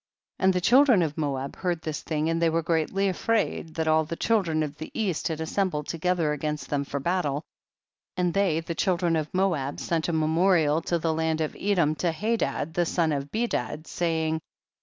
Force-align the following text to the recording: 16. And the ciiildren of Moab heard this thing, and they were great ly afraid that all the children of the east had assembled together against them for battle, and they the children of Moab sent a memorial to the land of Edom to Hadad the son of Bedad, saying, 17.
16. 0.39 0.43
And 0.45 0.53
the 0.53 0.61
ciiildren 0.61 1.05
of 1.05 1.15
Moab 1.15 1.55
heard 1.57 1.83
this 1.83 2.01
thing, 2.01 2.27
and 2.27 2.41
they 2.41 2.49
were 2.49 2.63
great 2.63 2.91
ly 2.91 3.03
afraid 3.03 3.75
that 3.75 3.87
all 3.87 4.03
the 4.03 4.15
children 4.15 4.63
of 4.63 4.75
the 4.79 4.89
east 4.99 5.27
had 5.27 5.39
assembled 5.39 5.85
together 5.85 6.33
against 6.33 6.71
them 6.71 6.83
for 6.85 6.99
battle, 6.99 7.43
and 8.17 8.33
they 8.33 8.61
the 8.61 8.73
children 8.73 9.15
of 9.15 9.31
Moab 9.31 9.79
sent 9.79 10.07
a 10.09 10.13
memorial 10.13 10.81
to 10.81 10.97
the 10.97 11.13
land 11.13 11.39
of 11.39 11.55
Edom 11.55 11.93
to 11.97 12.11
Hadad 12.11 12.73
the 12.73 12.87
son 12.87 13.11
of 13.11 13.31
Bedad, 13.31 13.85
saying, 13.85 14.37
17. 14.41 14.41